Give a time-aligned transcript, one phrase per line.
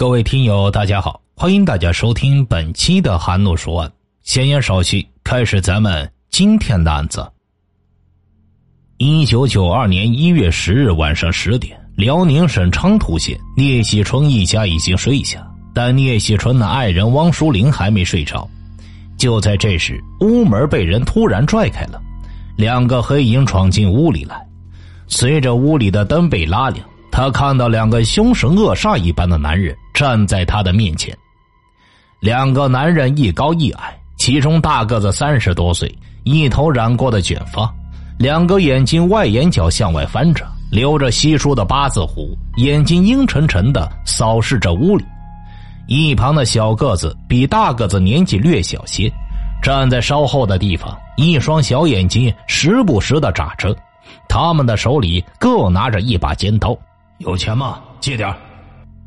[0.00, 3.88] 各位听友，大家好，欢迎大家收听本期的《韩露说案》。
[4.22, 7.30] 闲言少叙，开始咱们今天的案子。
[8.96, 18.48] 一九九二年一月十日晚上十点，辽宁省昌图县聂喜春一家已经睡下，但聂喜春的爱人汪淑玲还没睡着。
[19.18, 22.00] 就在这时，屋门被人突然拽开了，
[22.56, 24.42] 两个黑影闯进屋里来。
[25.08, 31.14] 随着屋里的灯被拉亮，他看到两个凶神恶煞一般的男人站在他的面前。
[32.20, 35.94] 两个男人一高一矮，其中大个子三十多岁，
[36.24, 37.70] 一头染过的卷发。
[38.18, 45.04] 两个眼睛外眼角向外翻着，留着稀疏的八字胡，眼睛阴沉沉的扫视着屋里。
[45.86, 49.12] 一旁的小个子比大个子年纪略小些，
[49.62, 53.76] 站在稍后的地方，一双小眼睛时不时的眨着。
[54.30, 56.74] 他们的手里各拿着一把尖刀。
[57.18, 57.80] 有钱吗？
[58.00, 58.34] 借点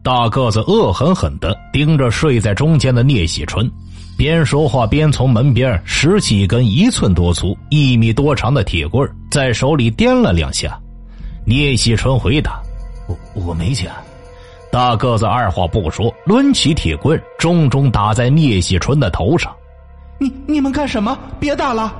[0.04, 3.72] 大个子恶狠狠的盯着睡在中间的聂喜春。
[4.18, 10.78] 边说话边从门边拾起一根一寸多粗、一米多长的铁棍在手里掂了两下。
[11.46, 12.62] 聂喜春回答
[13.08, 13.90] ：“我我没钱。”
[14.70, 19.56] 大个子二话不说，抡起铁棍，重重打在聂喜春的头上。
[20.20, 21.18] “你你们干什么？
[21.40, 21.96] 别打了！”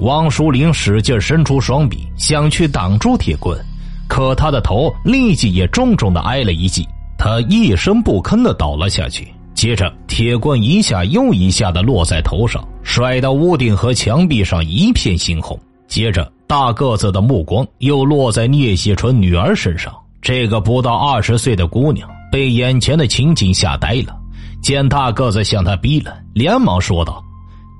[0.00, 3.58] 王淑玲使劲伸出双臂，想去挡住铁棍，
[4.06, 6.86] 可他的头立即也重重的挨了一记，
[7.22, 9.32] 他一声不吭的倒了下去。
[9.54, 15.56] 接着，铁棍一下又一下的落在头上，甩到屋顶和墙壁上一片猩红。
[15.86, 19.94] 接着，大个子的目光又落在聂喜春女儿身上。
[20.20, 24.18] 这个不到二十岁的姑娘被眼前的情景吓呆了，
[24.60, 27.22] 见大个子向她逼了，连忙说道：“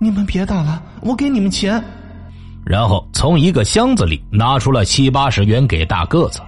[0.00, 1.82] 你们别打了，我给你们钱。”
[2.64, 6.40] 然后从一个箱子里拿出了七八十元给大个子。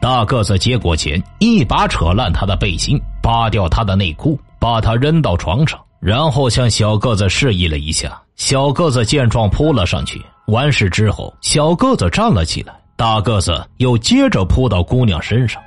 [0.00, 4.38] 大个子接过钱，一把扯烂他的背心，扒掉他的内裤。
[4.58, 8.20] 把他扔到床上，然后向小个子示意了一下。
[8.36, 10.22] 小个子见状扑了上去。
[10.48, 15.62] 完事之后，小个子站了起来，大个子又接着扑到姑娘身上。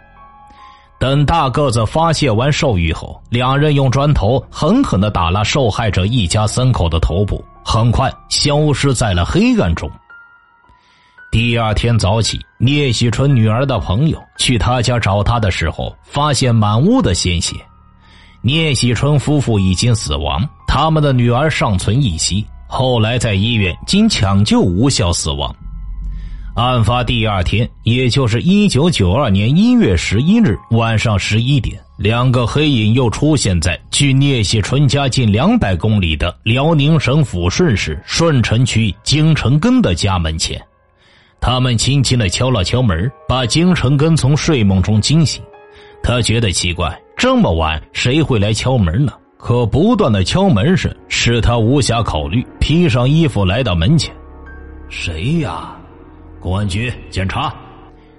[0.99, 9.89] 等大个子发泄完兽欲后，两人用砖头狠狠的打了受害者一家三口的头部，很快消失在了黑暗中。
[11.33, 17.55] 第二天早起，聂喜春女儿的朋友去他家找他的时候，发现满屋的鲜血。
[18.43, 25.51] 聂喜春夫妇已经死亡，他们的女儿尚存一息，后来在医院经抢救无效死亡。
[26.53, 40.63] 案发第二天，也就是一九九二年一月十一日晚上十一点，两个黑影又出现在距聂喜春家近两百公里的辽宁省抚顺市顺城区京城根的家门前。
[41.45, 45.43] 他们轻轻的敲了敲门，把京城根从睡梦中惊醒。
[46.01, 46.97] 他觉得奇怪。
[47.17, 49.11] 这么晚，谁会来敲门呢？
[49.37, 54.15] 可不断的敲门声使他无暇考虑，披上衣服来到门前。
[54.87, 55.75] 谁呀？
[56.39, 57.53] 公安局检查。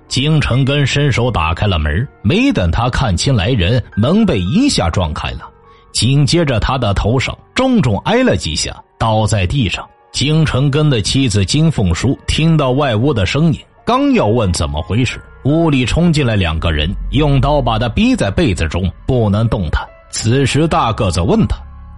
[0.07, 5.49] 金成根伸手打开了门，没等他看清来人，门被一下撞开了，
[5.95, 9.89] 紧接着他的头上重重挨了几下，倒在地上。
[10.15, 15.21] 金成根的妻子金凤书听到外屋的声音，刚要问怎么回事。
[15.45, 19.85] 屋里冲进来两个人，用刀把他逼在被子中，不能动弹。
[20.11, 21.57] 此时，大个子问他：“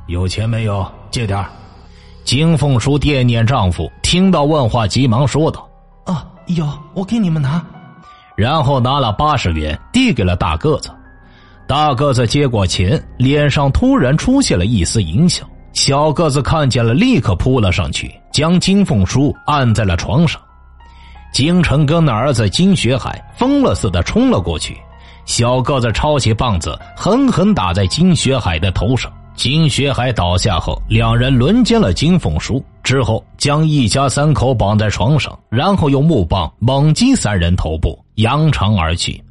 [0.09, 0.91] 有钱没有？
[1.11, 1.45] 借点
[2.25, 5.69] 金凤书惦念丈夫，听到问话，急忙说道
[6.11, 7.63] ：“啊，有，我给你们拿。”
[8.35, 10.89] 然后拿了八十元递给了大个子。
[11.69, 15.47] 大个子接过钱，脸上突然出现了一丝淫笑。
[15.77, 20.41] 小个子看见了，立刻扑了上去，将金凤书按在了床上。
[21.35, 24.75] 金成根的儿子金学海疯了似的冲了过去，
[25.27, 29.13] 小个子抄起棒子狠狠打在金学海的头上。
[29.35, 39.23] 金学海倒下后，两人轮奸了金凤书，之后将一家三口绑在床上，然后用木棒猛击三人头部，扬长而去。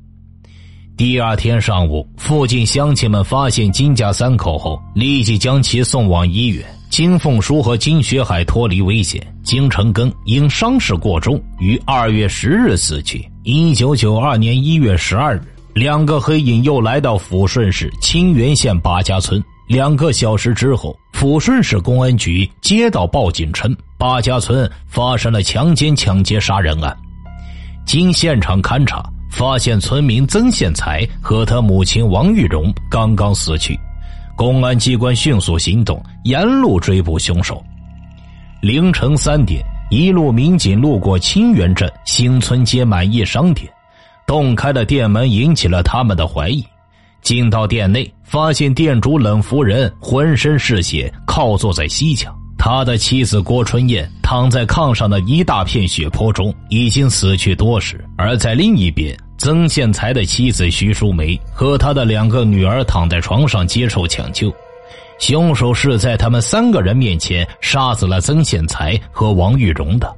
[0.97, 6.66] 第二天上午，附近乡亲们发现金家三口后，立即将其送往医院。
[6.90, 13.29] 金凤书和金学海脱离危险，金成根因伤势过重，于二月十日死去。
[13.43, 15.41] 一九九二年一月十二日，
[15.73, 19.43] 两个黑影又来到抚顺市清源县八家村。
[19.67, 26.96] 两个小时之后，抚顺市公安局接到报警称，八家村发生了强奸、抢劫、杀人案。
[27.85, 33.77] 经现场勘查，发现村民曾宪才和他母亲王玉荣刚刚死去。
[34.35, 37.63] 公安机关迅速行动，沿路追捕凶手。
[38.61, 43.72] 凌晨三点，一路民警路过清源镇新村街满意商店，
[44.27, 46.66] 洞开的店门引起了他们的怀疑。
[47.21, 52.35] 进到店内，发现店主冷夫人浑身是血，靠坐在西墙。
[52.67, 58.03] 他的妻子郭春燕躺在炕上的一大片血泊中，已经死去多时。
[58.17, 64.52] 而在另一边，曾宪才的妻子徐淑梅和他的两个女儿躺在床上接受抢救。
[65.20, 70.12] 凶手是在他们三个人面前杀死了曾宪才和王玉荣的。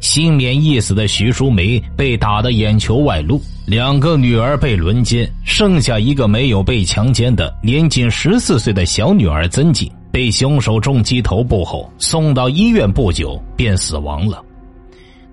[0.00, 9.92] 幸免一死的徐淑梅被打得眼球外露，两个女儿被轮奸，剩下一个没有被强奸的年仅十四岁的小女儿曾静。
[10.16, 14.42] 被凶手重击头部后送到医院，不久便死亡了。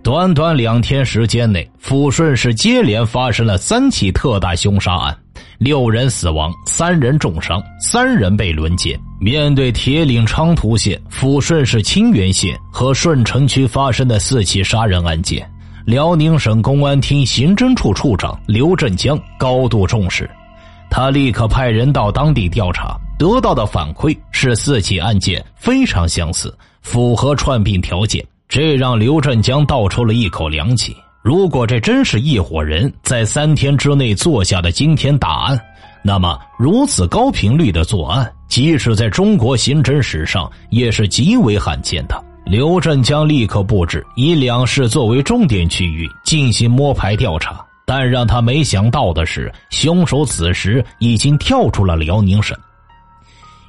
[0.03, 5.17] 短短两天时间内，抚顺市接连发生了三起特大凶杀案，
[5.57, 8.99] 六人死亡，三人重伤，三人被轮奸。
[9.21, 15.49] 面对铁岭昌图县、抚顺市清源县和顺城区发生的四起杀人案件，
[15.85, 20.29] 辽宁省公安厅刑侦处处长刘振江高度重视，
[20.89, 22.99] 他立刻派人到当地调查。
[23.17, 30.95] 得到的反馈是四起案件非常相似，符合串并条件，这让刘振江倒抽了一口凉气。
[31.21, 35.59] 如果这真是一伙人在三天之内做下的惊天大案，
[36.03, 42.23] 那么如此高频率的作案，即使在中国刑侦史上也是极为罕见的。
[42.45, 52.53] 刘振江立刻布置以两市作为重点区域进行摸排调查，但让他没想到的是，凶手此时已经跳出了辽宁省。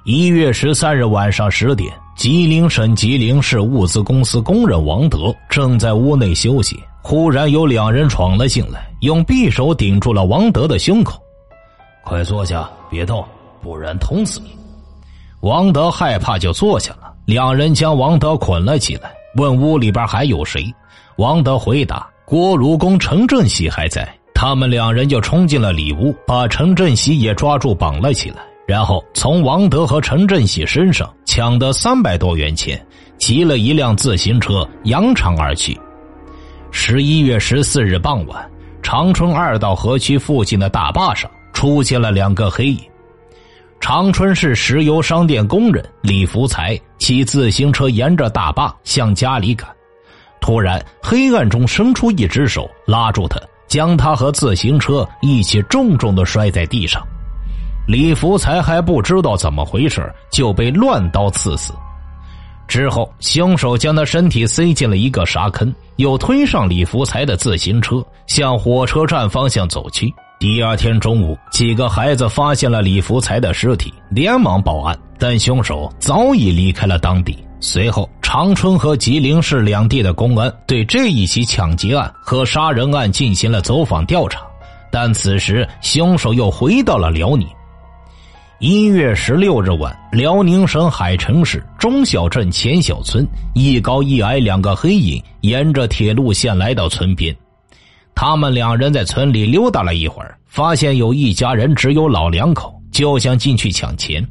[0.04, 11.18] 一月十三日晚上十点，吉林省吉林市物资公司工人王德正在屋内休息，忽然有两人闯了进来，用匕首顶住了王德的胸口。
[12.04, 13.24] 快坐下，别动，
[13.62, 14.50] 不然捅死你！
[15.40, 17.10] 王德害怕，就坐下了。
[17.24, 20.70] 两人将王德捆了起来，问屋里边还有谁。
[21.16, 24.06] 王德回答：锅炉工陈振喜还在。
[24.34, 28.42] 他们两人就冲进了里屋，把陈振喜也抓住，绑了起来。
[28.66, 32.82] 然后从王德和陈振喜身上抢得三百多元钱，
[33.18, 35.78] 骑了一辆自行车扬长而去。
[36.70, 38.50] 十一月十四日傍晚，
[38.82, 42.80] 长春二道河区附近的大坝上出现了两个黑影。
[43.80, 49.68] 长春市石油商店工人李福才骑自行车沿着大坝向家里赶，
[50.40, 53.38] 突然黑暗中伸出一只手拉住他，
[53.68, 57.06] 将他和自行车一起重重的摔在地上。
[57.86, 61.72] 李福才还不知道怎么回事，就被乱刀刺死。
[62.66, 70.12] 之后，凶手将他身体塞进了一个沙坑，又推上李福才的自行车，向火车站方向走去。
[70.38, 77.36] 第二天中午，几个孩子发现了李福才的尸体，连忙报案，但凶手早已离开了当地。
[77.60, 84.40] 随后，长春和吉林市两地的公安对这一起抢劫案和杀人案进行了走访调查，
[84.90, 87.46] 但此时凶手又回到了辽宁。
[88.60, 97.34] 一月十六日晚，辽宁省海城市中小镇前小村，一高一矮两个黑影沿着铁路线来到村边。
[98.14, 104.24] 他们两人在村里溜达了一会儿，发现有一家人只有老两口，就想进去抢钱。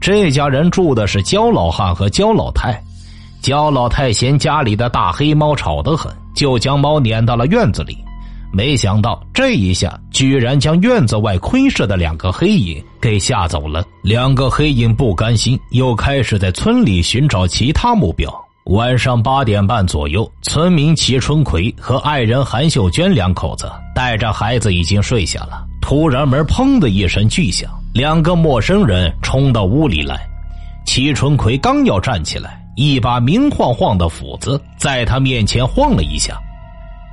[0.00, 2.82] 这家人住的是焦老汉和焦老太。
[3.42, 7.98] 焦老太嫌家里的大黑猫吵得很，就将猫撵到了院子里。
[8.52, 13.84] 没想到这一下，居然将院子外窥视的两个黑影给吓走了。
[14.02, 18.32] 两个黑影不甘心，又开始在村里寻找其他目标。
[18.66, 25.64] 晚上八点半左右，村民齐春奎和爱人韩秀娟两口子带着孩子已经睡下了。
[25.80, 30.18] 突然，门砰的一声巨响，两个陌生人冲到屋里来。
[30.84, 36.38] 齐春奎刚要站起来，一把明晃晃的斧子在他面前晃了一下，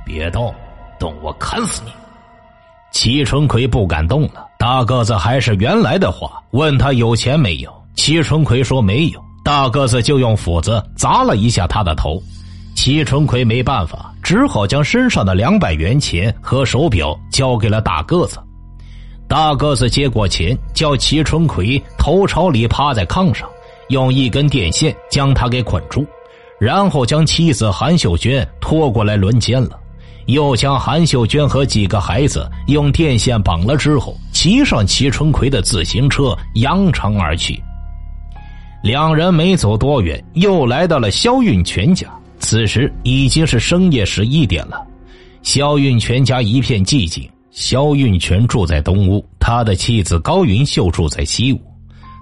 [0.04, 0.54] 别动。
[0.98, 1.90] 动我砍死你！
[2.92, 4.46] 齐春奎不敢动了。
[4.58, 7.70] 大个子还是原来的话，问他有钱没有。
[7.94, 9.20] 齐春奎说没有。
[9.44, 12.20] 大个子就用斧子砸了一下他的头。
[12.74, 18.38] 齐春奎没办法，只好将身上的两百元钱和手表交给了大个子。
[19.28, 23.48] 大个子接过钱，叫齐春奎头朝里趴在炕上，
[23.88, 26.04] 用一根电线将他给捆住，
[26.58, 29.78] 然后将妻子韩秀娟拖过来轮奸了。
[30.26, 37.62] 又将韩秀娟和几个孩子用电线绑了之后，骑上齐春奎的自行车扬长而去。
[38.82, 42.06] 两人没走多远，又来到了肖运全家。
[42.38, 44.80] 此时已经是深夜十一点了，
[45.42, 47.28] 肖运全家一片寂静。
[47.50, 51.60] 肖运全住在东屋，他的妻子高云秀住在西屋。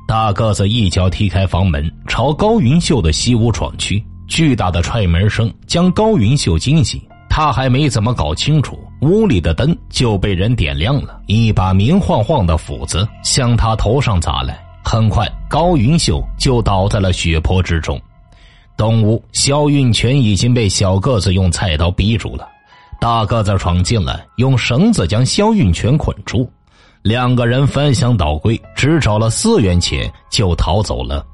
[0.07, 4.03] 大个子一脚踢开房门，朝高云秀的西屋闯去。
[4.29, 7.03] 巨大的踹门声将高云秀惊醒。
[7.37, 14.65] 他还没怎么搞清楚，屋里的灯就被人点亮了，一把明晃晃的斧子向他头上砸来。
[14.85, 18.01] 很快，高云秀就倒在了血泊之中。
[18.77, 22.47] 东屋，肖运全已经被小个子用菜刀逼住了。
[23.01, 26.49] 大个子闯进来，用绳子将肖运全捆住。
[27.03, 31.27] 两个人翻箱倒柜，只找了四元钱就逃走了。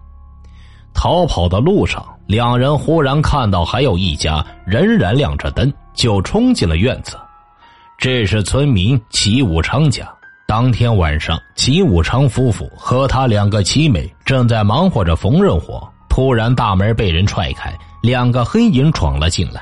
[0.95, 7.19] 逃跑的路上，两人忽然看到还有一家仍然亮着灯，就冲进了院子。
[7.99, 10.09] 这是村民齐武昌家。
[10.47, 19.61] 当天晚上，齐武昌夫妇和他两个妻妹正在忙活着缝纫活，突然大门被人踹开，两个黑影闯了进来，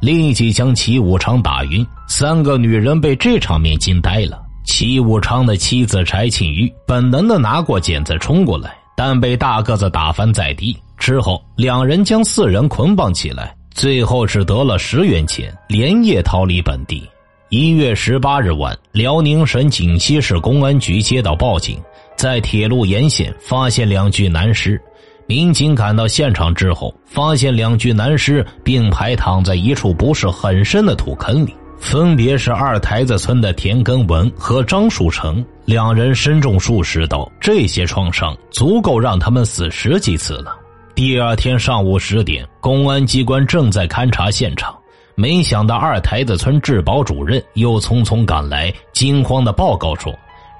[0.00, 1.84] 立即将齐武昌打晕。
[2.06, 4.40] 三个女人被这场面惊呆了。
[4.64, 8.77] 齐武昌的妻子柴庆玉本能的拿过剪子冲过来。
[8.98, 17.08] 但被大个子打翻在地之后，两人将四人捆绑起来，最后只得了十元钱，连夜逃离本地。
[17.48, 21.80] 一月十八日晚，辽宁省锦西市公安局接到报警，
[22.16, 24.82] 在铁路沿线发现两具男尸。
[25.28, 31.54] 民警赶到现场之后，发现两具男尸并排躺在一处不是很深的土坑里。
[31.78, 40.56] 分别是二台子村的田根文和张树成，两人身中数十刀，这些创伤足够让他们死十几次了。
[40.94, 44.74] 第二天上午十点，公安机关正在勘察现场，
[45.14, 50.10] 没想到二台子村治保主任又匆匆赶来，惊慌的报告说，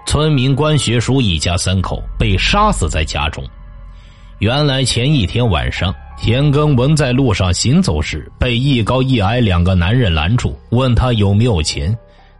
[0.04, 3.42] 村民关学书一家三口被杀死在家中。
[4.40, 5.94] 原来前一天晚上。
[6.20, 11.96] 田耕文在路上行走时，被一高一矮两个男人拦住，问他有没有钱。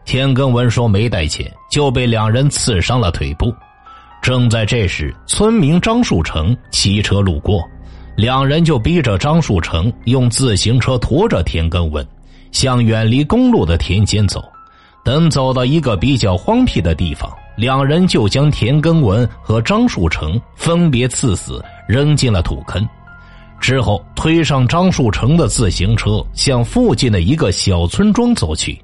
[0.09, 3.55] 田耕文说没带钱，就被两人刺伤了腿部。
[4.23, 7.63] 正在这时，村民张树成骑车路过，
[8.17, 12.03] 两人就逼着张树成用自行车驮着田耕文，
[12.53, 14.43] 向远离公路的田间走。
[15.05, 22.83] 等走到一个比较荒僻的地方，两人就将田耕文和张树成分别刺死，扔进了土坑。
[23.61, 28.81] 之后，推上张树成的自行车，向附近的一个小村庄走去。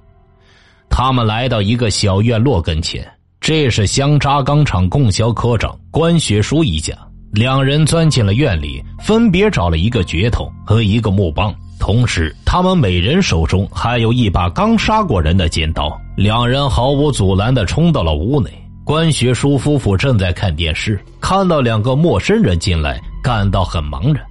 [0.97, 3.05] 他们来到一个小院落跟前，
[3.41, 6.95] 这是香渣钢厂供销科长关学书一家。
[7.33, 16.01] 两人钻进了院里，分别找了一个镢头和一个木棒，同时他们每人手中还有一把刚杀过人的尖刀。
[16.17, 18.49] 两人毫无阻拦的冲到了屋内。
[18.85, 24.25] 关学书夫妇正在看电视，看到两个陌生人进来，感到很茫然。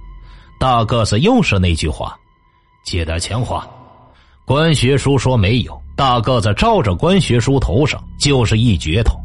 [0.58, 2.16] 大个子又是那句话
[2.86, 3.68] ：“借点钱花。”
[4.46, 5.78] 关学书说没有。
[5.96, 9.16] 大个子照着关学书头上就是一镢头。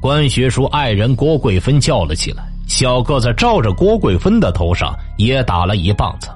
[0.00, 2.44] 关学书爱人郭桂芬叫了起来。
[2.66, 6.28] 小个子照着郭桂芬的头上也打了一棒子。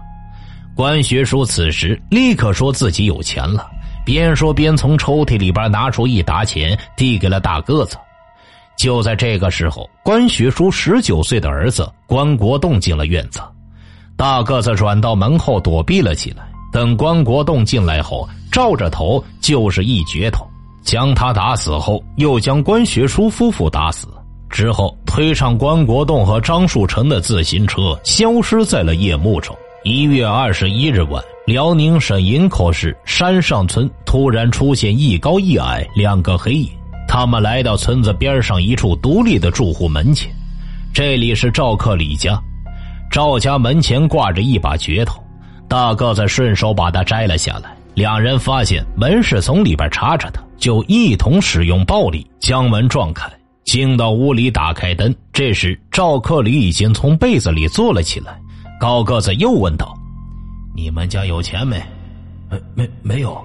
[0.74, 3.68] 关学书此时立刻说自己有钱了，
[4.06, 7.98] 边说边从抽屉里边拿出一沓钱递给了大个子。
[8.78, 13.38] 就在这个时候，关学书十九岁的儿子关国栋进了院子。
[14.16, 16.44] 大个子转到门后躲避了起来。
[16.72, 20.44] 等关国栋进来后，照着头就是一镢头，
[20.82, 24.08] 将他打死后，又将关学书夫妇打死。
[24.48, 29.56] 之后推上关国栋和张树成的自行车，消失在了夜幕中。
[29.84, 36.68] 一月二十一日晚，辽宁省营口市山上村突然出现一高一矮两个黑影，
[37.08, 40.30] 他们来到村子边上一处独立的住户门前，
[40.92, 42.40] 这里是赵克礼家。
[43.10, 45.21] 赵家门前挂着一把镢头，
[45.72, 47.74] 大个子顺手把它摘了下来。
[47.94, 53.26] 两人发现门是从里边插着的，就一同使用暴力将门撞开，
[53.64, 55.14] 进到屋里打开灯。
[55.32, 58.38] 这时赵克礼已经从被子里坐了起来。
[58.78, 59.96] 高个子又问道
[60.76, 61.82] ：“你们家有钱没
[62.52, 63.42] ？”“没没没有。”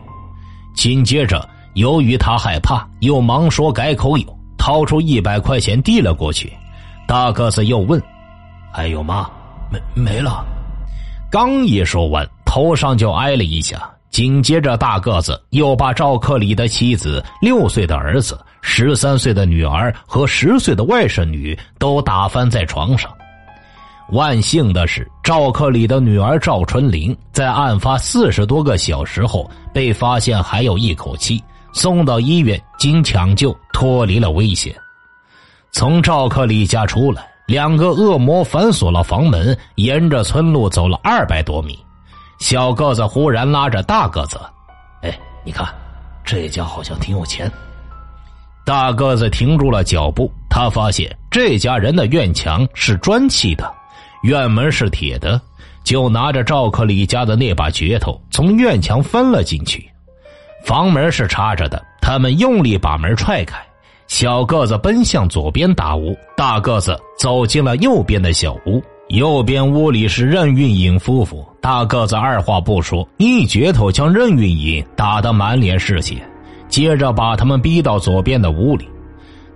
[0.75, 6.51] 紧接着，由于他害怕，又忙说改口有，掏出一百块钱递了过去。
[7.07, 8.03] 大个子又问
[8.73, 9.29] ：“还有吗？”
[9.71, 10.45] 没没了，
[11.29, 13.89] 刚一说完，头上就挨了一下。
[14.09, 23.13] 紧接着，大个子又把赵克礼的妻子、六岁的儿子、十三岁的女儿和十岁的外甥女都打翻在床上。
[24.11, 31.43] 万幸的是，赵克礼的女儿赵春玲在案发四十多个小时后被发现还有一口气，
[31.73, 34.73] 送到医院，经抢救脱离了危险。
[35.71, 37.27] 从赵克礼家出来。
[37.47, 41.79] 两个恶魔反锁了房门，沿着村路走了二百多米。
[42.39, 44.37] 小个子忽然拉着大个子
[45.01, 45.65] ：“哎，你看，
[46.25, 47.49] 这家好像挺有钱。”
[48.65, 53.73] 大个子停住了脚步，他发现这家人的院墙是砖砌的，
[54.23, 55.39] 院门是铁的，
[55.85, 59.89] 就拿着赵克礼家的那把镢头从院墙翻了进去。
[60.65, 63.57] 房门是插着的，他们用力把门踹开。
[64.07, 68.81] 小个子奔向左边大屋，大个子走进了右边的小屋。
[69.09, 76.17] 右边屋里是任运颖夫妇，大个子二话不说，一镢头将任运颖打得满脸是血，
[76.67, 78.87] 接着把他们逼到左边的屋里。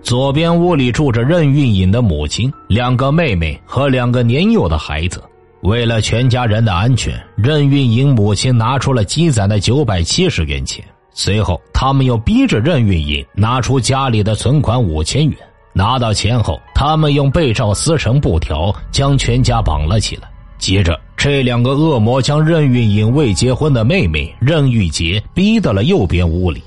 [0.01, 5.21] 左边屋里住着任运颖的母亲、两个妹妹和两个年幼的孩子。
[5.61, 10.83] 为了全家人的安全，任运颖母亲拿出了积攒的九百七十元钱。
[11.13, 15.37] 随后，他们又逼着任运营拿出家里的存款五千元。
[15.73, 20.29] 拿到钱后，他们用被罩撕成布条，将全家绑了起来。
[20.57, 26.61] 接着，这两个恶魔将任运营未结婚的妹妹任玉洁逼到了右边屋里。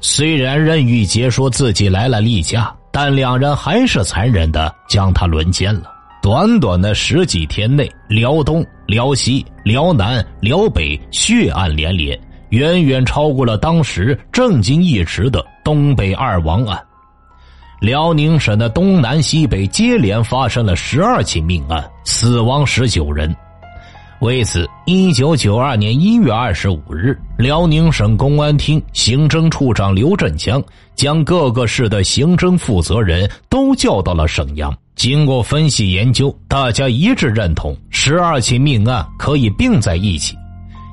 [0.00, 5.92] 虽然任玉洁说自己来了例假，但两人还是残忍的将她轮奸了。
[6.22, 12.18] 短短的十几天内，辽东、辽西、辽南、辽北血案连连。
[12.52, 16.78] 远远超过了当时震惊一时的东北二王案。
[17.80, 23.34] 辽宁省的东南西北接连发生了十二起命案，死亡十九人。
[24.20, 30.62] 为此，一九九二年一月二十五日，辽宁省公安厅刑侦处长刘振江
[30.94, 34.72] 将各个市的刑侦负责人都叫到了沈阳。
[34.94, 40.36] 经过分析研究，大家一致认同十二起命案可以并在一起，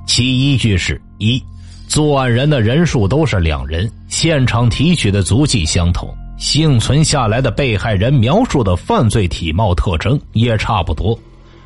[0.07, 0.99] 其依据是。
[1.19, 1.41] 一，
[1.87, 11.17] 作案人的人数都是两人，现场提取的足迹相同，幸存下来的被害人描述的犯罪体貌特征也差不多。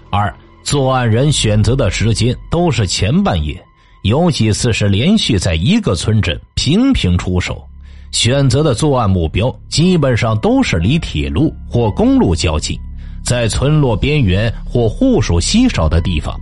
[0.09, 0.33] 二，
[0.63, 3.63] 作案人选择的时间都是前半夜，
[4.01, 7.63] 有几次是连续在一个村镇频频出手，
[8.11, 12.75] 选择的作案目标基本上都是离铁路或公路较近，
[13.23, 16.35] 在村落边缘或户数稀少的地方。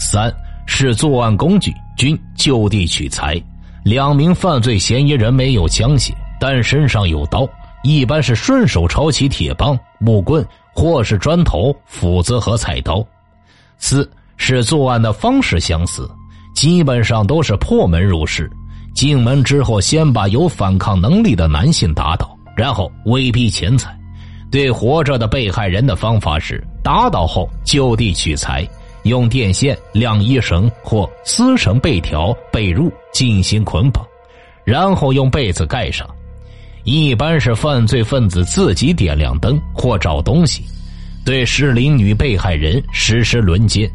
[0.00, 0.34] 三
[0.66, 1.72] 是作案工具。
[1.96, 3.40] 均就地取材，
[3.84, 7.48] 两名犯罪嫌疑人没有枪械，但身上有刀，
[7.84, 13.00] 一般是顺手抄起铁棒、木棍，或是砖头、斧子和菜刀。
[13.78, 16.10] 四是作案的方式相似，
[16.56, 18.50] 基本上都是破门入室，
[18.92, 23.96] 进门之后先把有反抗能力的男性打倒，然后威逼钱财。
[24.50, 28.68] 对活着的被害人的方法是打倒后就地取材。
[29.04, 34.04] 用电线、晾衣绳或撕绳被条、被褥进行捆绑，
[34.64, 36.08] 然后用被子盖上。
[36.84, 40.64] 一般是犯罪分子自己点亮灯或找东西，
[41.24, 43.90] 对适龄女被害人实施轮奸。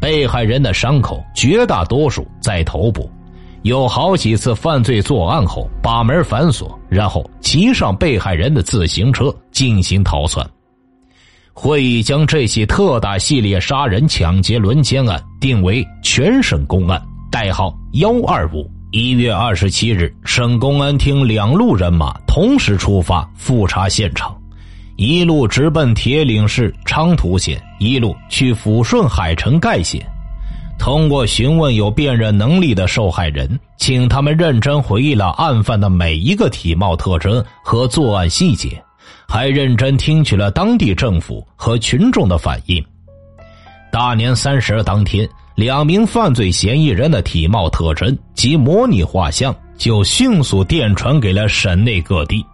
[0.00, 3.10] 被害人的伤口绝大多数在头部，
[3.62, 10.48] 有好几次犯罪作案后把门反锁，然后骑上被害人的自行车进行逃窜。
[11.60, 18.70] 会议将这起特大系列杀人、抢劫、轮奸案定为全省公案，代号幺二五。
[18.92, 24.32] 一月二十七日，省公安厅两路人马同时出发复查现场，
[24.94, 30.00] 一路直奔铁岭市昌图县，一路去抚顺海城盖县。
[30.78, 38.80] 通过询问有辨认能力的受害人，请他们认真回忆了案犯的每一个体貌特征和作案细节。
[39.30, 42.82] 还认真听取了当地政府和群众的反应。
[43.92, 52.44] 大年三十当天，两名犯罪嫌疑人的体貌特征及模拟画像就迅速电传给了省内各地。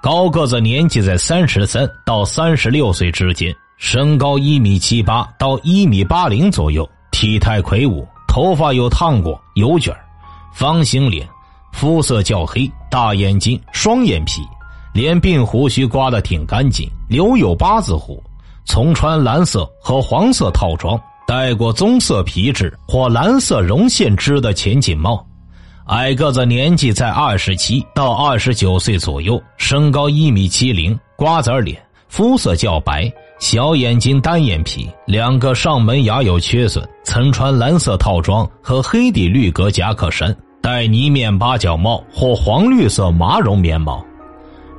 [0.00, 9.94] 高个子年纪在三十三到三十六岁之间，身高一米七八到一米八零左右，体态魁梧，头发有烫过有卷
[10.54, 11.28] 方形脸，
[11.72, 14.40] 肤色较黑，大眼睛，双眼皮。
[14.92, 18.22] 连鬓胡须刮得挺干净，留有八字胡，
[18.64, 25.24] 从穿蓝色和黄色套装，戴过棕色皮质或蓝色绒线织的前颈帽，
[25.86, 44.04] 矮个子，年纪在二十七到二十九岁左右，身高一米七零，瓜子脸，肤色较白，小眼睛，单眼皮，两个上门牙有缺损，曾穿蓝色套装和黑底绿格夹克衫，戴呢面八角帽或黄绿色麻绒棉帽。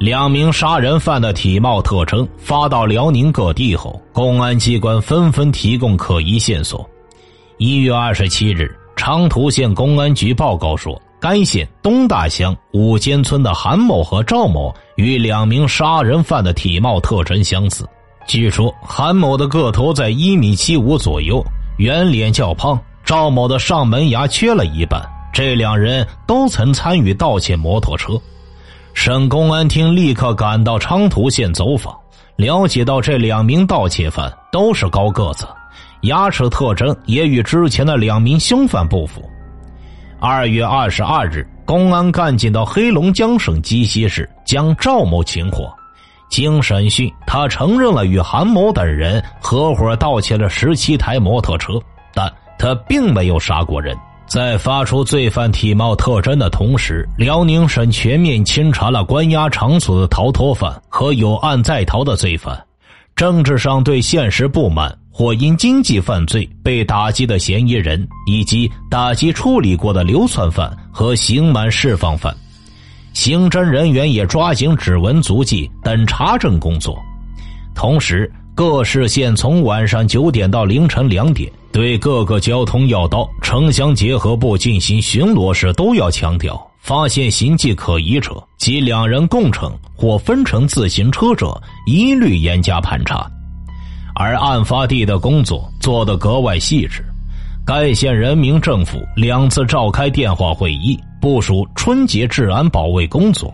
[0.02, 6.90] 两名杀人犯的体貌特征发到辽宁各地后，公安机关纷纷提供可疑线索。
[7.58, 17.88] 一月二十七日，昌图县公安局报告说，该县东大乡五间村的韩某和赵某与两名杀人犯的体貌特征相似。
[18.26, 21.46] 据说，韩某的个头在一米七五左右，
[21.78, 25.00] 圆脸较胖；赵某的上门牙缺了一半。
[25.32, 28.20] 这两人都曾参与盗窃摩托车。
[28.94, 31.96] 省公安厅立刻赶到昌图县走访，
[32.36, 35.48] 了解到这两名盗窃犯都是高个子，
[36.02, 39.24] 牙齿特征也与之前的两名凶犯不符。
[40.20, 45.72] 二月二十二日，公安干警到黑龙江省鸡西市将赵某擒获。
[46.30, 51.74] 经审讯，他承认了与韩某等人合伙盗窃了十七台摩托车，
[52.14, 53.98] 但他并没有杀过人。
[54.32, 62.58] 在发出罪犯体貌特征的同时，辽宁省全面清查了关押场所的逃脱犯和有案在逃的罪犯，
[63.14, 72.34] 政治上对现实不满或因经济犯罪被打击的嫌疑人，以及打击处理过的流窜犯和刑满释放犯。
[73.12, 76.98] 刑侦人员也抓紧指纹、足迹等查证工作，
[77.76, 93.30] 同时各市县从晚上九点到凌晨两点，对各个交通要道、城乡结合部进行巡逻时，都要强调：发现形迹可疑者及两人共乘或分乘自行车者，一律严加盘查。
[94.14, 97.04] 而案发地的工作做得格外细致，
[97.66, 101.00] 该县人民政府两次召开电话会议。
[101.22, 103.54] 部署春节治安保卫工作，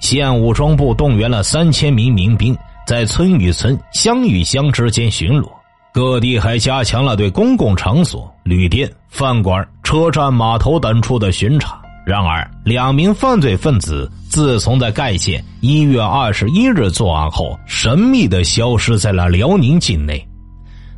[0.00, 5.48] 县武装部动员了三千名民兵，在村与村、乡与乡之间巡逻。
[5.96, 11.80] 各地还加强了对公共场所、旅店、饭馆、车站、码头等处的巡查。
[12.04, 20.22] 然而，两名犯罪分子自从在盖县一月二十一日作案后，神秘的消失在了辽宁境内。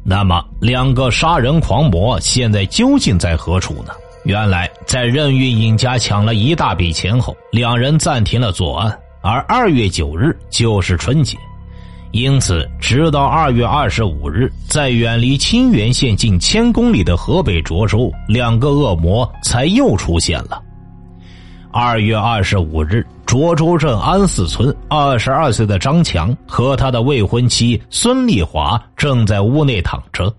[0.02, 3.92] 那么，两个杀人狂魔现在究竟在何处呢？
[4.24, 8.98] 原来，在任运营家抢了一大笔钱后，两人暂停了作案。
[9.22, 11.38] 而二月九日就是春节，
[12.10, 20.62] 因此，直到二月二十五日，在远离清源县近千公里的河北涿州，两个恶魔才又出现了。
[21.70, 30.34] 二月二十五日，涿州镇安寺村二十二岁的张强和他的未婚妻孙丽华正在屋内躺着，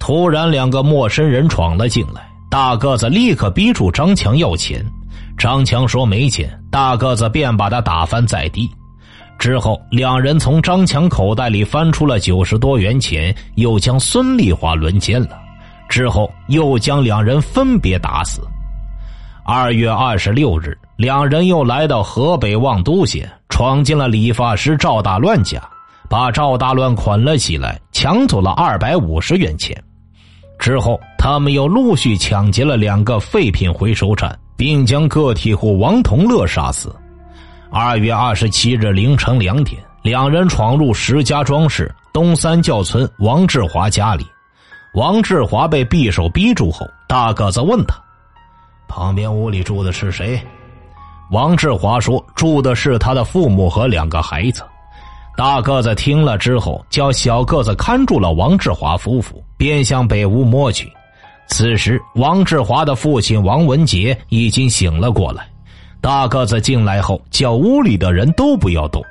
[0.00, 2.28] 突然，两个陌生人闯了进来。
[2.50, 4.84] 大个子立刻逼住张强要钱，
[5.38, 8.68] 张强说没钱，大个子便把他打翻在地。
[9.38, 15.38] 之后，两人从张强口袋里翻出了九十多元钱，又将孙丽华轮奸了。
[15.88, 18.42] 之后，又将两人分别打死。
[19.44, 25.62] 二月二十六日，两人又来到河北望都县，闯进了理发师赵大乱家，
[26.10, 29.74] 把赵大乱捆了起来，抢走了二百五十元钱。
[30.58, 36.92] 之后，他们又陆续抢劫了两个废品回收站，并将个体户王同乐杀死。
[37.70, 44.26] 二月二十七日凌晨两点，两人闯入石家庄市东三教村王志华家里。
[44.94, 47.94] 王志华被匕首逼住后，大个子问他
[48.88, 50.40] ：“旁边屋里住的是谁？”
[51.30, 54.62] 王志华说：“住的是他的父母和两个孩子。”
[55.36, 60.90] 大个子听了之后，叫小个子看住了王志华夫妇，便向北屋摸去。
[61.48, 65.46] 此时，王志华的父亲王文杰已经醒了过来。
[66.00, 69.02] 大个子进来后，叫屋里的人都不要动。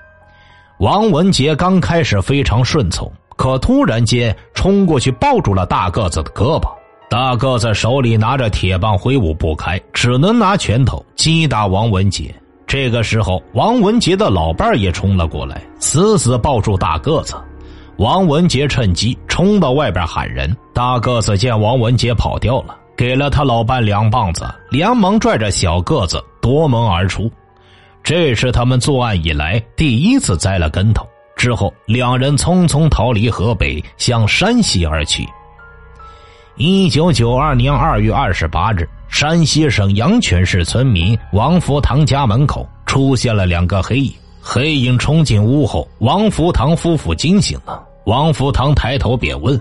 [0.80, 6.69] 王文杰刚开始非常顺从，可突然间冲过去抱住了大个子的胳膊。
[7.10, 12.34] 大个子手里拿着铁棒挥舞不开，只能拿拳头击打王文杰。
[12.65, 17.34] 这个时候，王文杰的老伴也冲了过来，死死抱住大个子。
[17.97, 20.56] 王文杰趁机冲到外边喊人。
[20.73, 27.30] 大个子见王文杰跑掉了，给了他老伴两棒子，连忙拽着小个子夺门而出。
[28.02, 31.06] 这是他们作案以来第一次栽了跟头。
[31.36, 35.28] 之后，两人匆匆逃离河北，向山西而去。
[36.56, 38.88] 一九九二年二月二十八日。
[39.10, 47.82] 山西省阳泉市村民王福堂家门口出现了两个黑影，黑影冲进屋后，王福堂夫妇惊醒了。
[48.06, 49.60] 王福堂抬头便问：“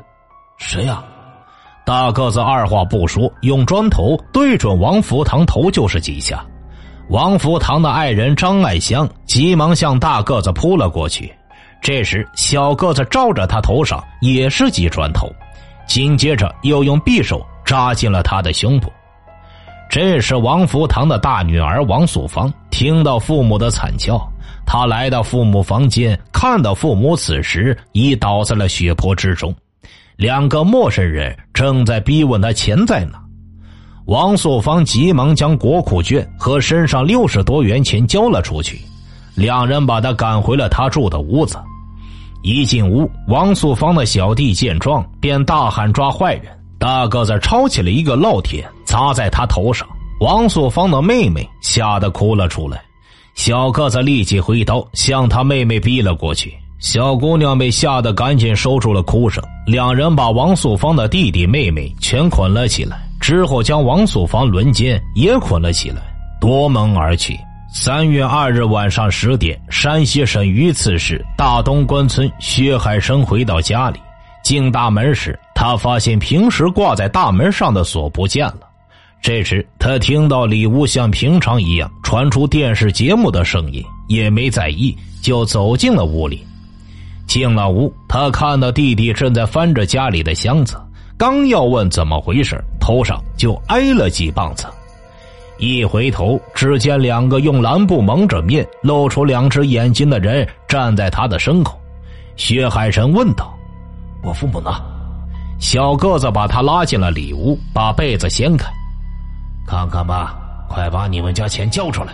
[0.59, 1.03] 谁呀？”
[1.87, 6.45] 大个子二话不说，用砖头对准王福堂头就是几下。
[7.09, 11.33] 王福堂的爱人张爱香急忙向大个子扑了过去，
[11.81, 15.31] 这时小个子照着他头上也是几砖头，
[15.87, 18.93] 紧接着又用匕首扎进了他的胸部。
[19.89, 24.21] 这是王福堂的大女儿王素芳，听到父母的惨叫，
[24.67, 29.55] 她来到父母房间，看到父母此时已倒在了血泊之中，
[30.17, 33.23] 两个陌生人正在逼问他钱在哪。
[34.07, 38.81] 王素芳急忙将国库券和身上六十多元钱交了出去，
[39.35, 41.59] 两人把他赶回了他住的屋子。
[42.41, 46.45] 一进屋，王素芳的小弟见状便大喊抓坏人。
[46.79, 49.89] 大个子抄起了一个烙铁，砸在他头上。
[50.21, 52.81] 王素芳的妹妹吓得哭了出来。
[53.35, 56.55] 小个子立即挥刀向他妹妹逼了过去。
[56.79, 59.43] 小姑娘被吓得赶紧收住了哭声。
[59.67, 66.01] 两人把王素芳的弟弟妹妹全捆了起来，之后将王素芳轮奸也捆了起来，
[66.41, 67.37] 夺门而去。
[67.69, 73.99] 三月二日晚上十点，山西省榆次市大东关村薛海生回到家里，
[74.45, 78.61] 进大门时，他发现平时挂在大门上的锁不见了。
[79.21, 86.47] 这时，他听到里屋像平常一样传出电视节目的声音，也没在意，就走进了屋里。
[87.27, 90.81] 进了屋，他看到弟弟正在翻着家里的箱子，
[91.19, 94.65] 刚要问怎么回事，头上就挨了几棒子。
[95.59, 101.77] 一回头，只见两个用蓝布蒙着面、露出两只眼睛的人站在他的身后。
[102.37, 103.53] 薛海神问道
[104.23, 104.71] ：“我父母呢？”
[105.59, 108.71] 小个子把他拉进了里屋，把被子掀开。
[109.67, 110.37] 看看吧，
[110.69, 112.13] 快把你们家钱交出来！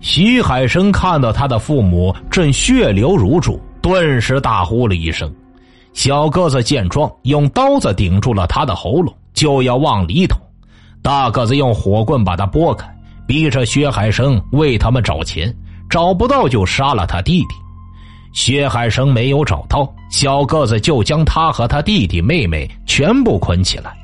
[0.00, 5.30] 徐海生看到他的父母正血流如注，顿时大呼了一声。
[5.92, 10.40] 小个子见状，用刀子顶住了他的喉咙，就要往里捅。
[11.02, 12.88] 大个子用火棍把他拨开，
[13.26, 15.54] 逼着薛海生为他们找钱，
[15.90, 17.54] 找不到就杀了他弟弟。
[18.32, 23.94] 薛海生没有找到，小个子就将他和他弟弟妹妹全部捆起来。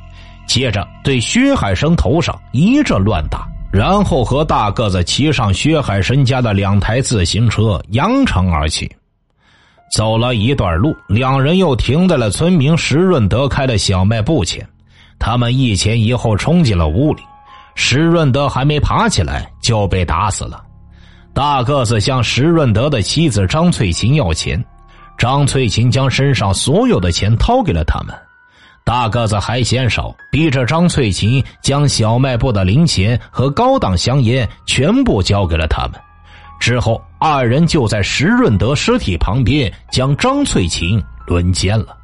[0.46, 8.90] 接着对薛海生头上一阵乱打，然后和大个子骑上薛海生家的两台自行车扬长而去。
[9.92, 14.64] 走了一段路，两人又停在了村民石润德开的小卖部前。
[15.20, 17.22] 他们一前一后冲进了屋里，
[17.76, 20.64] 石润德还没爬起来就被打死了。
[21.32, 24.64] 大个子向石润德的妻子张翠琴要钱，
[25.16, 28.16] 张翠琴将身上所有的钱掏给了他们。
[28.82, 36.00] 大个子还嫌少，逼着张翠琴将小卖部的零钱和高档香烟全部交给了他们。
[36.58, 41.96] 之后，二人就在石润德尸体旁边将张翠琴轮奸了。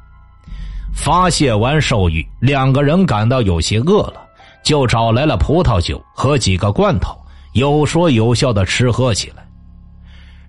[0.97, 4.15] 发泄完兽欲，两个人感到有些饿了，
[4.63, 7.15] 就找来了葡萄酒和几个罐头，
[7.53, 9.47] 有说有笑的吃喝起来。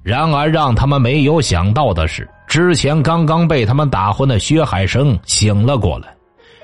[0.02, 6.08] 然而，让他们没有想到的是，之前刚刚被他们打昏的薛海生醒了过来。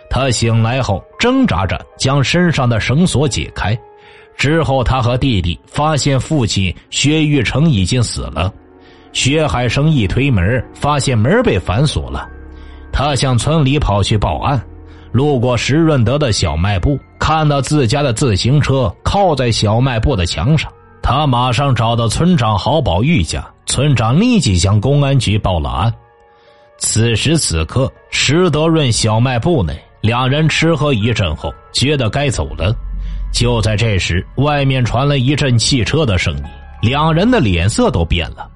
[0.09, 3.79] 他醒来后，挣扎着将身上的绳索解开。
[4.37, 8.53] 之后，他和弟弟发现父亲薛玉成已经死了。
[9.13, 12.29] 薛海生一推门，发现门被反锁了。
[12.95, 14.65] 他向村里跑去报案。
[15.11, 23.45] 路过石润德的小卖部，看到自家的自行车靠在小卖部的墙上，他马上找到村长郝宝玉家。
[23.67, 25.93] 村长立即向公安局报了案。
[26.79, 29.77] 此时此刻，石德润小卖部内。
[30.01, 32.73] 两人吃喝一阵后，觉得该走了。
[33.33, 36.45] 就在这时，外面传来一阵汽车的声音，
[36.83, 38.47] 两人的脸色都变了。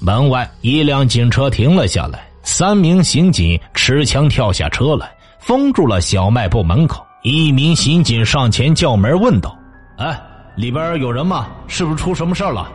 [0.00, 7.04] 门外一辆警车停了下来，三名刑警持枪跳下车来，封住了小卖部门口。
[7.22, 9.56] 一名刑警上前叫门，问道
[9.98, 10.20] ：“哎，
[10.56, 11.46] 里边有人吗？
[11.68, 12.70] 是不是出什么事了？”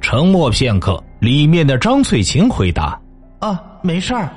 [0.00, 3.00] 沉默片刻，里面的张翠琴回答
[3.38, 4.28] ：“啊，没事儿。”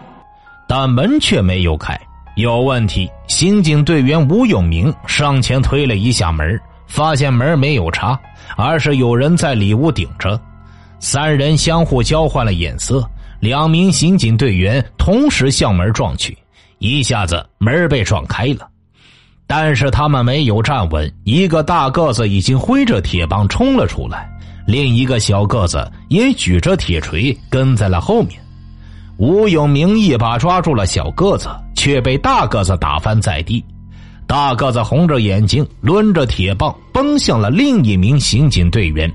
[0.67, 1.99] 但门却没有开。
[2.35, 3.09] 有问题！
[3.27, 8.19] 刑警队员吴永明上前推了一下门，发现门没有插，
[8.57, 10.39] 而是有人在里屋顶着。
[10.99, 16.37] 三人相互交换了眼色，两名刑警队员同时向门撞去，
[16.79, 18.67] 一下子门被撞开了。
[19.47, 24.29] 但是他们没有站稳，一个大个子已经挥着铁棒冲了出来，
[24.65, 28.39] 另一个小个子也举着铁锤跟在了后面。
[29.17, 31.49] 吴永明一把抓住了小个子。
[31.77, 33.63] 却被大个子打翻在地，
[34.25, 39.11] 大个子红着眼睛，抡着铁棒奔向了另一名刑警队员。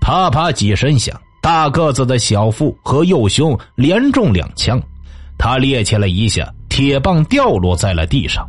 [0.00, 4.80] 啪啪几声响，大个子的小腹和右胸连中两枪，
[5.38, 8.46] 他趔趄了一下，铁棒掉落在了地上。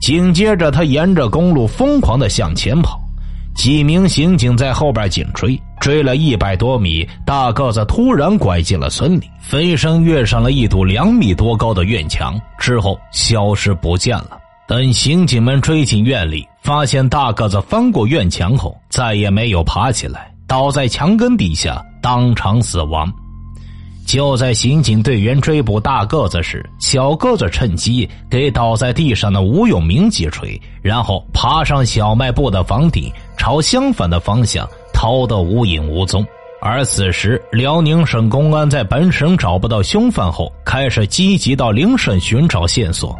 [0.00, 3.00] 紧接着，他沿着公路疯狂的向前跑。
[3.54, 14.36] 几名刑警在后边紧追，追了一百多米，大个子突然拐进了村里，飞身跃上了一堵两米多高的院墙，之后消失不见了。
[14.66, 23.10] 等刑警们追进院里，发现大个子翻过院墙后，再也没有爬起来，倒在墙根底下，当场死亡。
[24.04, 36.22] 就在刑警队员追捕大个子时，小个子趁机给倒在地上的吴永明几锤，然后爬上小卖部的房顶，朝相反的方向逃得无影无踪。
[36.60, 43.18] 而此时，辽宁省公安在本省找不到凶犯后，开始积极到邻省寻找线索。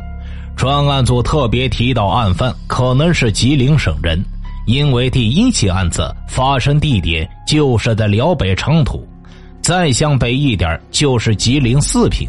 [0.54, 4.22] 专案组特别提到，案犯可能是吉林省人，
[4.66, 9.06] 因为第一起案子发生地点就是在辽北长土。
[9.62, 12.28] 再向北一点就是吉林四平。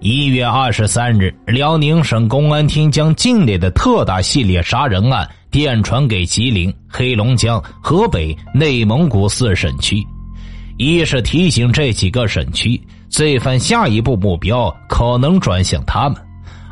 [0.00, 10.04] 一月二十三日，辽宁省公安厅将境内的特大系列杀人案电传给吉林、黑龙江、河北、内蒙古四省区，
[10.78, 16.18] 一是提醒这几个省区罪犯下一步目标可能转向他们；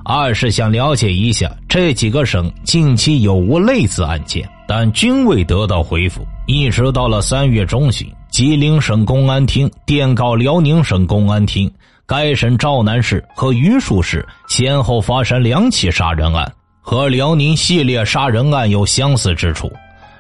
[0.05, 6.25] 二是想了解一下这几个省近期有无类似案件，但均未得到回复。
[6.47, 11.69] 一直到了三月中旬，吉林省公安厅电告辽宁省公安厅。
[12.07, 19.69] 该省赵南市和榆树市先后发生两起杀人案，和辽宁系列杀人案有相似之处。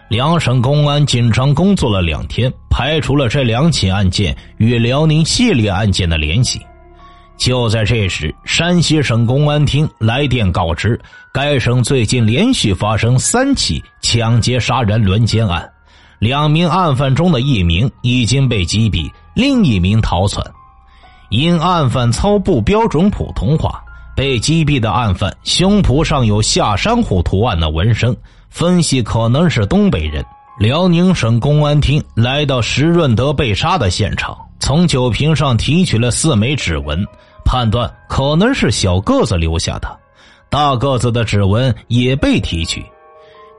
[0.08, 6.60] 两省公安紧张工作了两天，排除了这两起案件与辽宁系列案件的联系。
[7.40, 11.00] 就在这时，山西省公安厅来电告知，
[11.32, 15.66] 该省最近连续发生三起抢劫杀人轮奸案，
[16.18, 20.44] 两名案犯中的一名已经被击毙，另一名逃窜。
[21.30, 23.82] 因案犯操不标准普通话，
[24.14, 28.14] 被击毙的案犯胸脯上有下山虎图案的纹身，
[28.50, 30.22] 分析可能是东北人。
[30.58, 37.02] 辽宁省公安厅来到石润德被杀的现场，从酒瓶上提取了四枚指纹，
[37.50, 39.98] 判断可能是小个子留下的，
[40.48, 42.80] 大个子的指纹也被提取，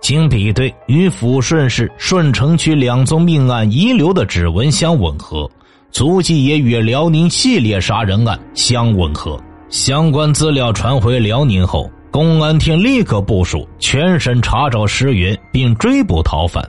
[0.02, 5.46] 经比对与抚顺市顺城区两宗命案遗留的指纹相吻合。
[5.92, 9.38] 足迹也与辽宁系列杀人案相吻合。
[9.68, 16.66] 相关资料传回辽宁后，公安厅立刻部署全省查找尸源，并追捕逃犯。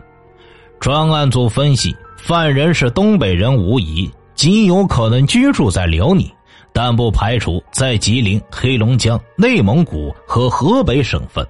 [0.80, 6.28] 专案组分析，犯人是东北人无疑，极有可能居住在辽宁，
[6.72, 11.46] 但不排除在吉林、黑龙江、内蒙古和河北省份，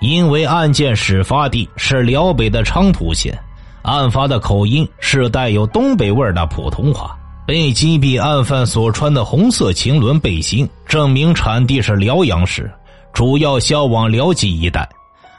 [0.00, 3.36] 因为案件始发地是辽北的昌图县。
[3.82, 7.16] 案发的口音是带有东北味的普通话。
[7.46, 12.70] 被击毙案犯所穿的红色晴纶背心证明产地是辽阳市，
[13.14, 14.86] 主要销往辽吉一带。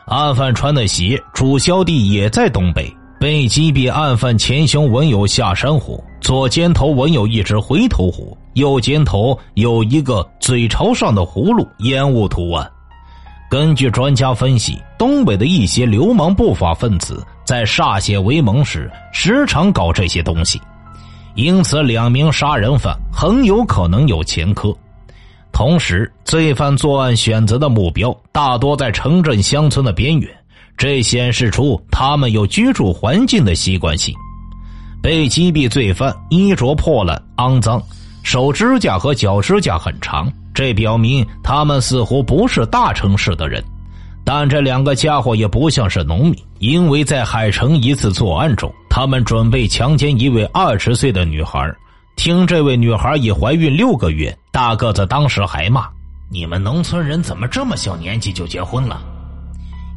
[0.08, 2.92] 案犯穿的鞋主销地也在东北。
[3.20, 12.70] 被击毙案犯前胸纹有下山虎，左肩头纹有一只回头虎，右肩头有一个嘴朝上的葫芦烟雾图案。
[13.50, 17.26] 根据专家分析，东北的一些流氓不法分子。
[17.44, 20.62] 在歃血为盟时，时常搞这些东西，
[21.34, 24.72] 因此两名杀人犯很有可能有前科。
[25.52, 30.30] 同时，罪犯作案选择的目标大多在城镇乡村的边缘，
[30.78, 34.14] 这显示出他们有居住环境的习惯性。
[35.02, 37.82] 被击毙罪犯衣着破烂、肮脏，
[38.24, 43.64] 手指甲和脚指甲很长，这表明他们似乎不是大城市的人。
[44.26, 51.74] 但这两个家伙也不像是农民，因为在海城一次作案中，他们准备强奸一位二十岁的女孩。
[52.16, 55.88] 听这位女孩已怀孕六个月，大个子当时还骂
[56.30, 59.02] ：“你们农村人怎么这么小年纪就结婚了？”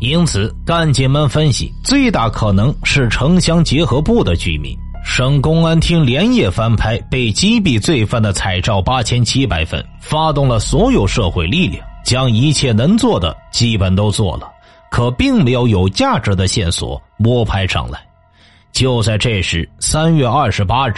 [0.00, 4.78] 因此，干警们分析，最大可能是城乡结合部的居民。
[5.04, 11.84] 省公安厅连夜翻拍被击毙罪犯的彩照八千七百份，发动了所有社会力量。
[12.04, 14.50] 将一切能做的基本都做了，
[14.90, 18.00] 可并没有有价值的线索摸排上来。
[18.72, 20.94] 就在这时，三月二十八日，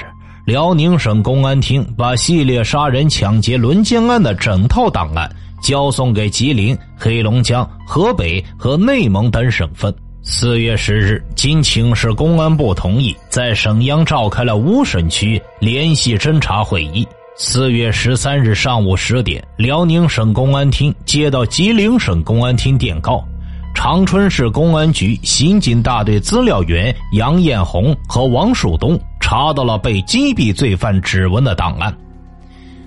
[0.46, 5.30] 辽宁省公安厅把系列杀人、抢劫、轮奸案的整套档案
[5.62, 9.94] 交送给吉林、黑龙江、河北和内蒙等省份。
[10.26, 17.06] 四月十日，经请示公安部同意，在沈阳召开了五省区联系侦查会议。
[17.36, 23.22] 四月十三日上午十点，辽宁省公安厅接到吉林省公安厅电告，
[23.74, 31.94] 长春市公安局刑警大队资料员杨艳红和王树东查到了被击毙罪犯指纹的档案。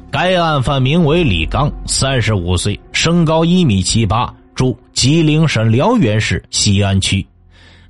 [0.10, 7.26] 该案犯名为李刚，三十五岁，身高一米七八，住吉林省辽源市西安区。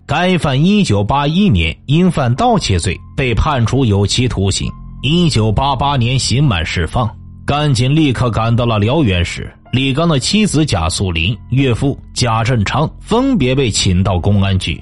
[0.06, 4.70] 该犯一九八一年因犯盗窃罪被判处有期徒刑。
[5.02, 7.10] 一九八八年刑满释放，
[7.46, 9.52] 干警立刻赶到了辽源市。
[9.72, 14.82] 李刚的妻子贾素林、岳父贾振昌分别被请到公安局。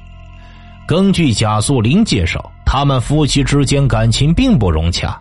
[0.87, 5.19] 根据贾素林介绍，他们夫妻之间感情并不融洽，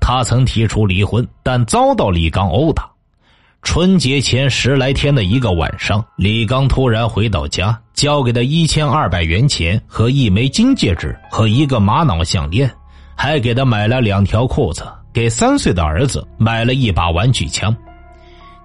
[0.00, 2.88] 他曾提出离婚，但遭到李刚殴打。
[3.62, 12.70] 春节前十来天的一个晚上，李刚突然回到家，交给他一千二百元钱和一枚金戒指和一个玛瑙项链。
[13.18, 17.74] 还给他买了两条裤子，给三岁的儿子买了一把玩具枪。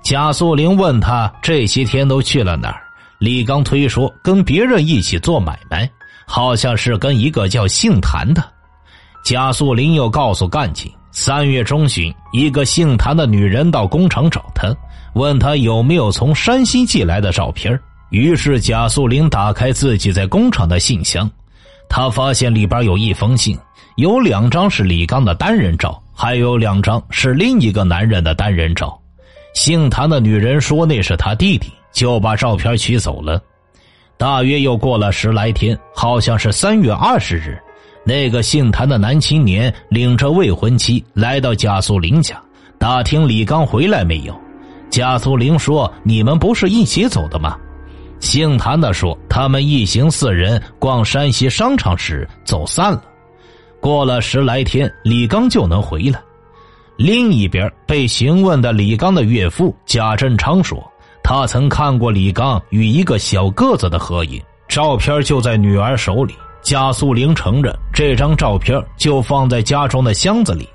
[0.03, 2.81] 贾素玲问他这些天都去了哪儿，
[3.17, 5.89] 李刚推说跟别人一起做买卖，
[6.25, 8.43] 好像是跟一个叫姓谭的。
[9.23, 14.73] 贾素玲又告诉干警，三月中旬，一个姓谭的女人到工厂找他，
[15.13, 17.77] 问他有没有从山西寄来的照片。
[18.11, 21.29] 于是贾素玲打开自己在工厂的信箱，
[21.89, 23.57] 他发现里边有一封信，
[23.97, 28.97] 有两张是李刚的单人照，还有两张是另一个男人的单人照。
[29.53, 33.41] 姓谭的女人说那是他弟弟，就把照片取走了。
[34.17, 37.61] 大约又过了十来天，好像是三月二十日，
[38.03, 42.41] 那个姓谭的男青年领着未婚妻来到贾素林家，
[42.77, 44.35] 打听李刚回来没有。
[44.89, 47.57] 贾素林说：“你们不是一起走的吗？”
[48.19, 53.03] 姓谭的说：“他们一行四人逛山西商场时走散了，
[53.79, 56.19] 过了十来天，李刚就能回来。”
[56.97, 60.83] 另一边被询问的李刚的岳父贾振昌说。
[61.23, 66.33] 他曾看过李刚与一个小个子的合影，照片就在女儿手里。
[66.61, 70.67] 贾素玲承认，这张照片就放在家中的箱子里。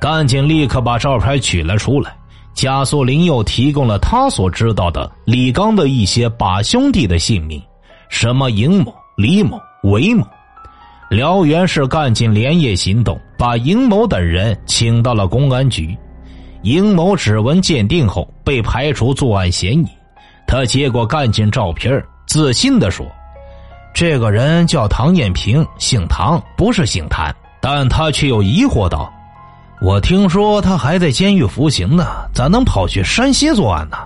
[0.00, 2.16] 干警立刻把照片取了出来。
[2.54, 7.60] 贾素玲又提供了他所知道的李刚的一些把兄弟的姓名，
[8.08, 10.26] 什么尹某、李某、韦某。
[11.10, 15.96] 辽源市干警连夜行动，把尹某等人请到了公安局。
[16.62, 19.86] 尹某指纹鉴定后被排除作案嫌疑，
[20.46, 23.06] 他接过干警照片，自信的说
[23.96, 29.10] ：“这个人叫唐艳平，姓唐，不是姓谭。”但他却又疑惑道
[29.80, 33.96] ：“我听说他还在监狱服刑呢，咋能跑去山西作案呢？”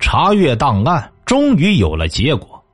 [0.00, 2.64] 查阅档案，终于有了结果：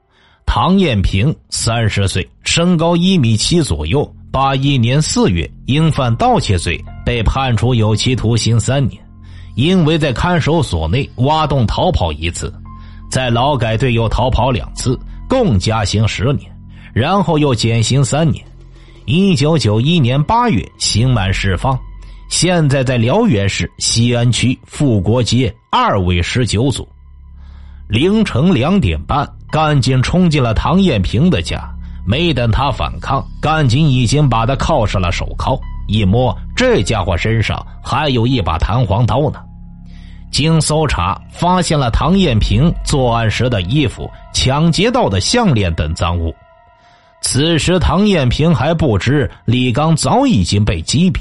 [0.46, 6.80] 唐艳平三十岁，身高一米七左右，八一年四月因犯盗窃罪。
[7.04, 9.02] 被判处有期徒刑三年，
[9.56, 12.54] 因为在看守所内挖洞逃跑一次，
[13.10, 14.96] 在劳改队又逃跑两次，
[15.30, 16.50] 共加刑十年，
[16.92, 18.44] 然后又减刑三年。
[19.06, 21.78] 一九九一年八月刑满释放，
[22.28, 26.86] 现在在辽源市西安区富国街二委十九组。
[27.88, 31.72] 凌晨两点半，干警冲进了唐艳平的家，
[32.04, 35.56] 没等他反抗，干警已经把他铐上了手铐。
[35.86, 39.40] 一摸，这家伙身上还有一把弹簧刀呢。
[40.30, 46.34] 经搜查，发现了唐艳平作案时的衣服、抢劫到的项链等赃物。
[47.22, 51.20] 此时，唐艳平还不知李刚早已经被击毙，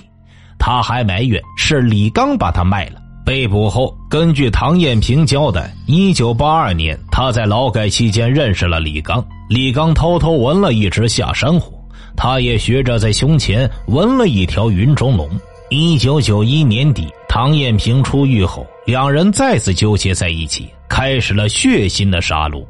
[0.57, 3.01] 他还埋怨是李刚把他卖了。
[3.25, 11.77] 被捕后，根据唐艳平交代，一九八二年他在劳改期间认识了李刚，李刚偷偷纹了一只下山虎。
[12.15, 15.29] 他也学着在胸前纹了一条云中龙。
[15.69, 22.65] 一九九一年底，唐艳平出狱后，两人再次纠结在一起，开始了血腥的杀戮。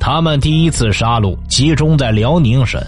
[0.00, 2.82] 他们第一次杀戮集中在辽宁省，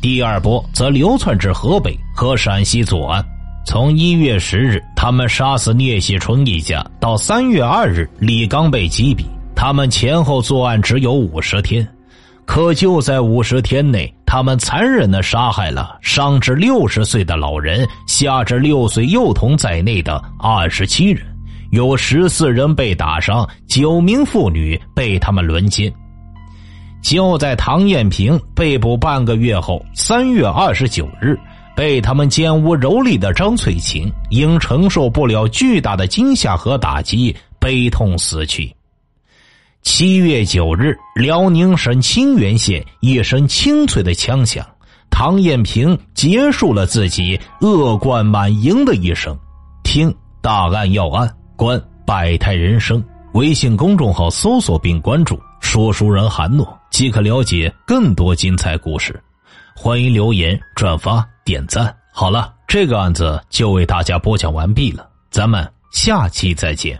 [0.00, 3.24] 第二波则流窜至河北和陕西作案。
[3.66, 9.24] 从一月十日他们杀死聂喜春一家，到三月二日李刚被击毙，
[9.56, 11.84] 他们前后作案只有五十天。
[12.44, 21.26] 可就在五十天内，他们残忍的杀害了上至六十岁的老人，下至六岁幼童在内的二十七人，
[21.76, 25.92] 有十四人被打伤，九名妇女被他们轮奸。
[27.02, 31.38] 就在唐艳平被捕半个月后，三月二十九日，
[31.76, 38.74] 被他们奸污蹂躏的张翠琴因承受不了巨大的惊吓和打击，悲痛死去。
[39.82, 44.66] 七月九日，辽宁省清原县一声清脆的枪响，
[45.10, 49.38] 唐艳平结束了自己恶贯满盈的一生。
[49.84, 53.02] 听大案要案，观百态人生。
[53.32, 59.20] 微信公众号搜索并关注“说书人韩诺”，即可了解更多精彩故事。
[59.74, 61.94] 欢迎留言、转发、点赞。
[62.12, 66.98] 好了，这个案子就为大家播讲完毕了，咱们下期再见。